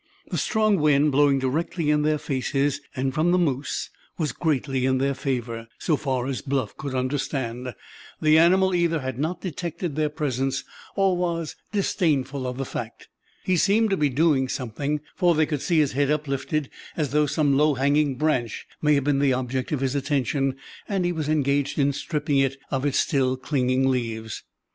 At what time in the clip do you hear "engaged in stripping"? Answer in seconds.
21.29-22.39